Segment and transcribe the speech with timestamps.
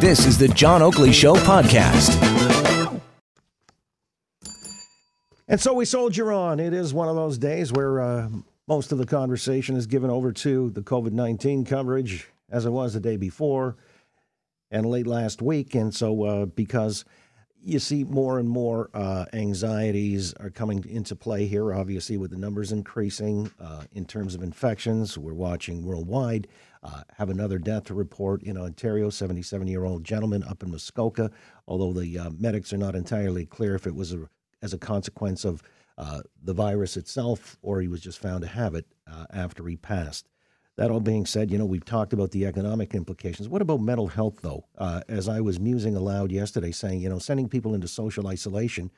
[0.00, 2.10] This is the John Oakley Show podcast.
[5.48, 6.60] And so we soldier on.
[6.60, 8.28] It is one of those days where uh,
[8.68, 12.94] most of the conversation is given over to the COVID 19 coverage, as it was
[12.94, 13.76] the day before
[14.70, 15.74] and late last week.
[15.74, 17.04] And so, uh, because
[17.64, 22.36] you see more and more uh, anxieties are coming into play here, obviously, with the
[22.36, 25.16] numbers increasing uh, in terms of infections.
[25.16, 26.48] We're watching worldwide.
[26.82, 31.30] Uh, have another death to report in Ontario, 77 year old gentleman up in Muskoka,
[31.68, 34.28] although the uh, medics are not entirely clear if it was a
[34.62, 35.62] as a consequence of
[35.98, 39.76] uh, the virus itself, or he was just found to have it uh, after he
[39.76, 40.26] passed.
[40.76, 43.48] That all being said, you know, we've talked about the economic implications.
[43.48, 44.64] What about mental health, though?
[44.78, 48.90] Uh, as I was musing aloud yesterday, saying, you know, sending people into social isolation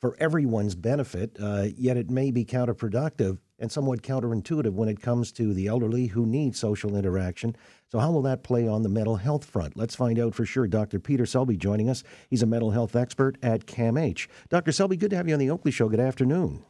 [0.00, 5.30] for everyone's benefit, uh, yet it may be counterproductive and somewhat counterintuitive when it comes
[5.32, 7.54] to the elderly who need social interaction.
[7.88, 9.76] So, how will that play on the mental health front?
[9.76, 10.66] Let's find out for sure.
[10.66, 10.98] Dr.
[10.98, 12.02] Peter Selby joining us.
[12.28, 14.26] He's a mental health expert at CAMH.
[14.48, 14.72] Dr.
[14.72, 15.88] Selby, good to have you on the Oakley Show.
[15.88, 16.64] Good afternoon.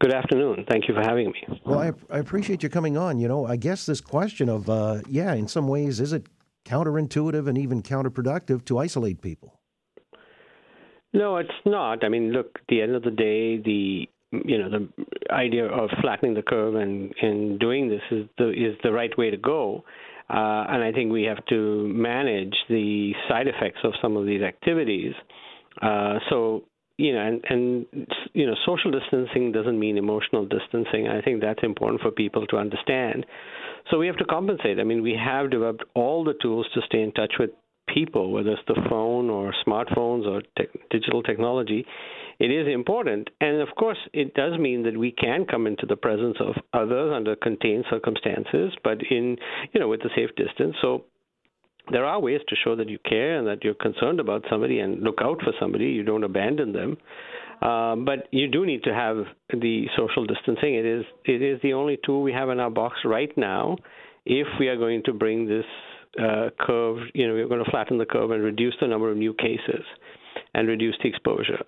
[0.00, 0.66] Good afternoon.
[0.68, 1.58] Thank you for having me.
[1.64, 3.18] Well, I, I appreciate you coming on.
[3.18, 6.26] You know, I guess this question of, uh, yeah, in some ways, is it
[6.66, 9.60] counterintuitive and even counterproductive to isolate people?
[11.12, 12.02] No, it's not.
[12.04, 14.08] I mean, look, at the end of the day, the
[14.44, 18.76] you know the idea of flattening the curve and and doing this is the is
[18.82, 19.84] the right way to go.
[20.28, 24.42] Uh, and I think we have to manage the side effects of some of these
[24.42, 25.12] activities.
[25.80, 26.64] Uh, so
[26.96, 27.86] you know, and, and
[28.32, 31.08] you know, social distancing doesn't mean emotional distancing.
[31.08, 33.26] I think that's important for people to understand.
[33.90, 34.78] So we have to compensate.
[34.78, 37.50] I mean, we have developed all the tools to stay in touch with
[37.92, 41.84] people, whether it's the phone or smartphones or te- digital technology,
[42.38, 43.28] it is important.
[43.40, 47.12] And of course, it does mean that we can come into the presence of others
[47.14, 49.36] under contained circumstances, but in,
[49.72, 50.76] you know, with a safe distance.
[50.80, 51.04] So
[51.90, 55.02] there are ways to show that you care and that you're concerned about somebody and
[55.02, 55.86] look out for somebody.
[55.86, 56.96] You don't abandon them.
[57.62, 59.16] Um, but you do need to have
[59.50, 60.74] the social distancing.
[60.74, 63.76] It is it is the only tool we have in our box right now.
[64.26, 65.64] If we are going to bring this
[66.18, 69.16] uh, curve, you know, we're going to flatten the curve and reduce the number of
[69.16, 69.84] new cases
[70.54, 71.64] and reduce the exposure.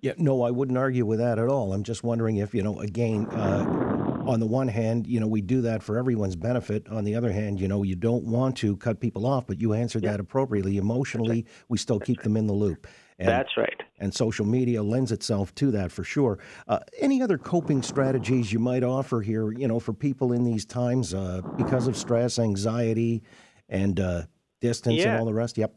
[0.00, 1.72] Yeah, no, I wouldn't argue with that at all.
[1.72, 3.93] I'm just wondering if, you know, again, uh,
[4.26, 6.88] on the one hand, you know, we do that for everyone's benefit.
[6.88, 9.72] On the other hand, you know, you don't want to cut people off, but you
[9.72, 10.12] answered yeah.
[10.12, 10.76] that appropriately.
[10.76, 11.46] Emotionally, right.
[11.68, 12.86] we still keep them in the loop.
[13.18, 13.82] And, That's right.
[13.98, 16.38] And social media lends itself to that for sure.
[16.66, 20.64] Uh, any other coping strategies you might offer here, you know, for people in these
[20.64, 23.22] times uh, because of stress, anxiety,
[23.68, 24.22] and uh,
[24.60, 25.10] distance yeah.
[25.10, 25.56] and all the rest?
[25.58, 25.74] Yep.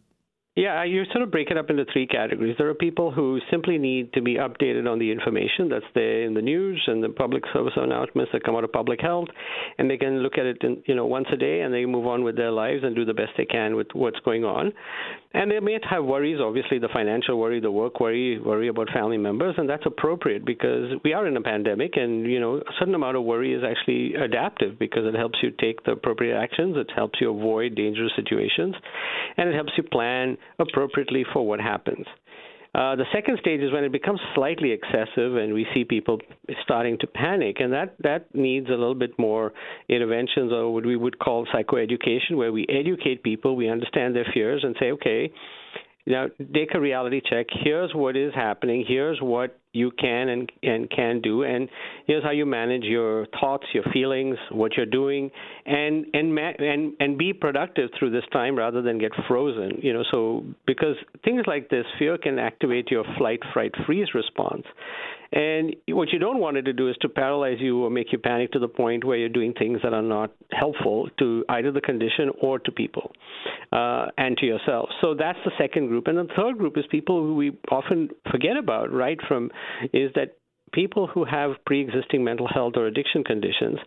[0.58, 2.56] Yeah, you sort of break it up into three categories.
[2.58, 6.34] There are people who simply need to be updated on the information that's there in
[6.34, 9.28] the news and the public service announcements that come out of public health,
[9.78, 12.08] and they can look at it, in, you know, once a day, and they move
[12.08, 14.74] on with their lives and do the best they can with what's going on.
[15.38, 19.20] And they may have worries, obviously, the financial worry, the work worry, worry about family
[19.20, 22.96] members, and that's appropriate because we are in a pandemic, and you know, a certain
[22.96, 26.90] amount of worry is actually adaptive because it helps you take the appropriate actions, it
[26.96, 28.74] helps you avoid dangerous situations,
[29.38, 32.08] and it helps you plan appropriately for what happens.
[32.78, 36.20] Uh, the second stage is when it becomes slightly excessive and we see people
[36.62, 39.52] starting to panic, and that, that needs a little bit more
[39.90, 44.64] interventions or what we would call psychoeducation, where we educate people, we understand their fears,
[44.64, 45.32] and say, okay,
[46.06, 47.48] now take a reality check.
[47.64, 48.86] Here's what is happening.
[48.88, 51.70] Here's what you can and, and can do, and
[52.06, 55.30] here's how you manage your thoughts, your feelings, what you're doing,
[55.66, 59.80] and and ma- and and be productive through this time rather than get frozen.
[59.82, 64.64] You know, so because things like this, fear can activate your flight, fright, freeze response,
[65.32, 68.18] and what you don't want it to do is to paralyze you or make you
[68.18, 71.82] panic to the point where you're doing things that are not helpful to either the
[71.82, 73.12] condition or to people
[73.72, 74.90] uh, and to yourself.
[75.02, 76.08] So that's the second group.
[76.08, 79.18] And the third group is people who we often forget about, right?
[79.28, 79.52] From
[79.94, 80.38] is that
[80.78, 83.80] people who have pre-existing mental health or addiction conditions,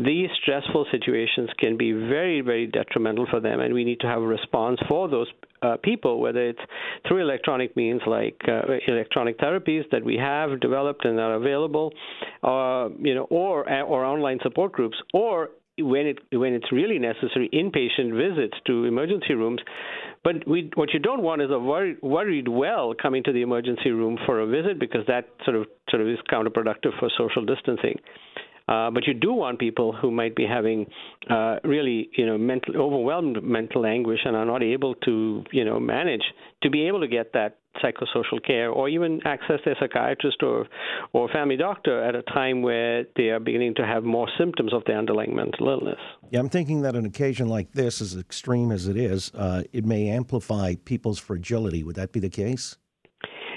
[0.00, 4.20] these stressful situations can be very, very detrimental for them, and we need to have
[4.20, 5.28] a response for those
[5.62, 6.58] uh, people, whether it's
[7.06, 11.92] through electronic means like uh, electronic therapies that we have developed and are available,
[12.42, 15.50] uh, you know, or or online support groups, or
[15.82, 19.60] when it when it's really necessary, inpatient visits to emergency rooms.
[20.24, 23.90] But we, what you don't want is a worried, worried well coming to the emergency
[23.90, 27.98] room for a visit because that sort of sort of is counterproductive for social distancing.
[28.68, 30.86] Uh, but you do want people who might be having
[31.28, 35.80] uh, really, you know, mental overwhelmed mental anguish and are not able to, you know,
[35.80, 36.22] manage
[36.62, 40.66] to be able to get that psychosocial care or even access their psychiatrist or
[41.12, 44.82] or family doctor at a time where they are beginning to have more symptoms of
[44.86, 45.98] their underlying mental illness.
[46.30, 49.84] Yeah, I'm thinking that an occasion like this, as extreme as it is, uh, it
[49.84, 51.82] may amplify people's fragility.
[51.82, 52.76] Would that be the case?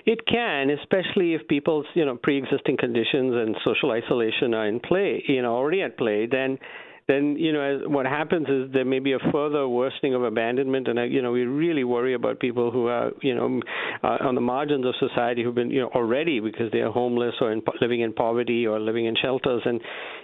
[0.05, 5.23] It can, especially if people's you know pre-existing conditions and social isolation are in play,
[5.27, 6.27] you know, already at play.
[6.29, 6.59] Then
[7.07, 10.97] then you know what happens is there may be a further worsening of abandonment and
[10.97, 13.61] uh, you know we really worry about people who are you know
[14.03, 17.35] uh, on the margins of society who've been you know already because they are homeless
[17.41, 19.79] or in, living in poverty or living in shelters and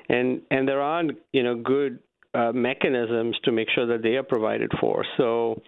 [0.09, 1.99] and and there aren't you know good
[2.33, 5.61] uh, mechanisms to make sure that they are provided for so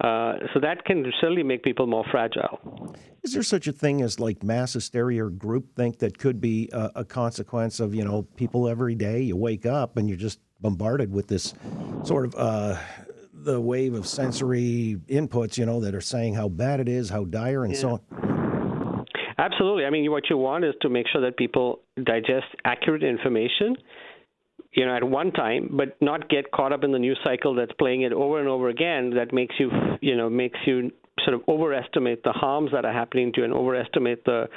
[0.00, 2.79] uh, so that can certainly make people more fragile.
[3.22, 6.90] Is there such a thing as like mass hysteria or groupthink that could be a,
[6.96, 11.12] a, consequence of you know people every day you wake up and you're just bombarded
[11.12, 11.54] with this
[12.02, 12.78] sort of uh,
[13.32, 17.24] the wave of sensory inputs you know that are saying how bad it is, how
[17.24, 17.80] dire, and yeah.
[17.80, 19.06] so on.
[19.38, 19.86] Absolutely.
[19.86, 23.76] I mean, what you want is to make sure that people digest accurate information
[24.72, 27.72] you know, at one time, but not get caught up in the news cycle that's
[27.78, 29.10] playing it over and over again.
[29.10, 29.70] That makes you,
[30.00, 30.92] you know, makes you
[31.24, 34.48] sort of overestimate the harms that are happening to you and overestimate the,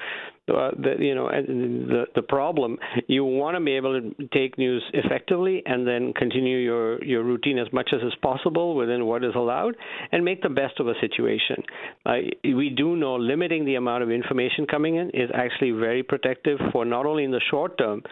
[0.50, 2.78] uh, the you know the the problem.
[3.08, 7.58] You want to be able to take news effectively and then continue your your routine
[7.58, 9.76] as much as is possible within what is allowed
[10.12, 11.64] and make the best of a situation.
[12.06, 16.60] Uh, we do know limiting the amount of information coming in is actually very protective
[16.72, 18.04] for not only in the short term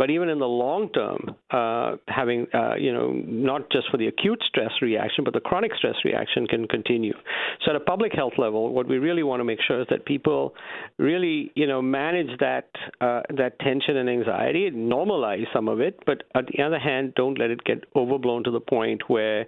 [0.00, 4.06] but even in the long term, uh, having uh, you know not just for the
[4.06, 7.12] acute stress reaction, but the chronic stress reaction can continue.
[7.62, 10.06] So at a public health level, what we really want to make sure is that
[10.06, 10.54] people
[10.96, 16.24] really you know manage that uh, that tension and anxiety, normalize some of it, but
[16.34, 19.46] on the other hand, don't let it get overblown to the point where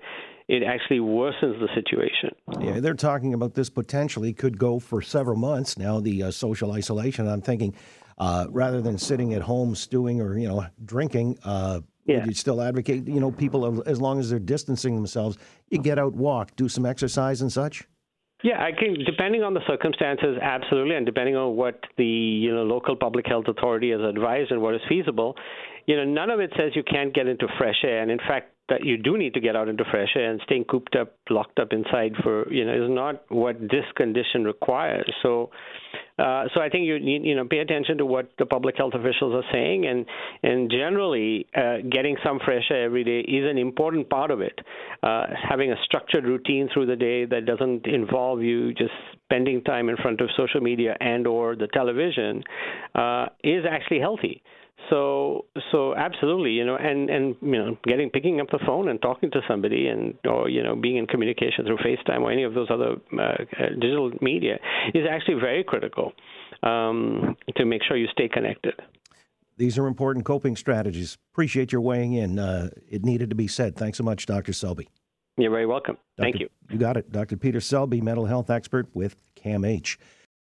[0.48, 2.30] it actually worsens the situation.
[2.60, 6.00] Yeah, they're talking about this potentially could go for several months now.
[6.00, 7.28] The uh, social isolation.
[7.28, 7.74] I'm thinking
[8.18, 11.38] uh, rather than sitting at home stewing or you know drinking.
[11.44, 12.18] Uh, yeah.
[12.18, 15.38] Would you still advocate, you know, people as long as they're distancing themselves,
[15.70, 17.86] you get out, walk, do some exercise and such?
[18.42, 22.64] Yeah, I think depending on the circumstances, absolutely, and depending on what the you know
[22.64, 25.36] local public health authority has advised and what is feasible,
[25.86, 28.52] you know, none of it says you can't get into fresh air, and in fact,
[28.72, 31.58] that you do need to get out into fresh air and staying cooped up, locked
[31.58, 35.12] up inside for you know is not what this condition requires.
[35.22, 35.50] So,
[36.18, 38.94] uh, so I think you need you know pay attention to what the public health
[38.94, 40.06] officials are saying, and
[40.42, 44.58] and generally uh, getting some fresh air every day is an important part of it.
[45.02, 49.90] Uh, having a structured routine through the day that doesn't involve you just spending time
[49.90, 52.42] in front of social media and or the television
[52.94, 54.42] uh, is actually healthy.
[54.90, 59.00] So so absolutely, you know, and and you know, getting picking up the phone and
[59.00, 62.54] talking to somebody, and or you know, being in communication through FaceTime or any of
[62.54, 63.44] those other uh,
[63.80, 64.58] digital media
[64.94, 66.12] is actually very critical
[66.62, 68.74] um, to make sure you stay connected.
[69.56, 71.18] These are important coping strategies.
[71.32, 72.38] Appreciate your weighing in.
[72.38, 73.76] Uh, it needed to be said.
[73.76, 74.52] Thanks so much, Dr.
[74.52, 74.88] Selby.
[75.36, 75.96] You're very welcome.
[76.16, 76.24] Dr.
[76.24, 76.48] Thank you.
[76.70, 77.12] You got it.
[77.12, 77.36] Dr.
[77.36, 79.96] Peter Selby, mental health expert with CAMH.